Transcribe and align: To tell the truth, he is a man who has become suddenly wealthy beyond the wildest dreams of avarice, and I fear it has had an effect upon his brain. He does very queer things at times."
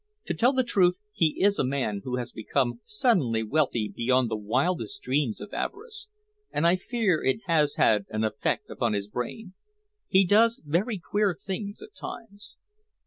To 0.25 0.33
tell 0.33 0.51
the 0.51 0.63
truth, 0.63 0.97
he 1.13 1.43
is 1.43 1.59
a 1.59 1.63
man 1.63 2.01
who 2.03 2.15
has 2.15 2.31
become 2.31 2.79
suddenly 2.83 3.43
wealthy 3.43 3.87
beyond 3.87 4.31
the 4.31 4.35
wildest 4.35 4.99
dreams 5.03 5.39
of 5.39 5.53
avarice, 5.53 6.07
and 6.51 6.65
I 6.65 6.75
fear 6.75 7.23
it 7.23 7.41
has 7.45 7.75
had 7.75 8.07
an 8.09 8.23
effect 8.23 8.71
upon 8.71 8.93
his 8.93 9.07
brain. 9.07 9.53
He 10.07 10.25
does 10.25 10.59
very 10.65 10.97
queer 10.97 11.37
things 11.39 11.83
at 11.83 11.93
times." 11.93 12.57